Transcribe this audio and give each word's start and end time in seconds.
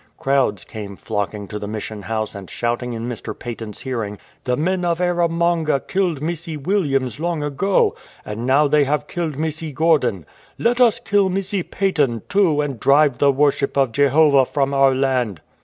Crowds 0.17 0.65
came 0.65 0.95
flocking 0.95 1.47
to 1.47 1.59
the 1.59 1.67
Mission 1.67 2.01
House 2.01 2.33
and 2.33 2.49
shouting 2.49 2.93
in 2.93 3.07
Mr. 3.07 3.37
Paton's 3.37 3.81
hearing," 3.81 4.17
The 4.45 4.57
men 4.57 4.83
of 4.83 4.97
Erromanga 4.99 5.79
killed 5.87 6.23
Missi 6.23 6.57
Williams 6.57 7.19
long 7.19 7.43
ago, 7.43 7.93
and 8.25 8.43
now 8.47 8.67
they 8.67 8.85
have 8.85 9.05
killed 9.05 9.37
Missi 9.37 9.71
Gordon. 9.71 10.25
Let 10.57 10.81
us 10.81 10.99
kill 10.99 11.29
Missi 11.29 11.61
Paton 11.61 12.23
too, 12.29 12.61
and 12.61 12.79
drive 12.79 13.19
the 13.19 13.31
worship 13.31 13.77
of 13.77 13.91
Jehovah 13.91 14.45
from 14.45 14.73
our 14.73 14.95
land. 14.95 15.39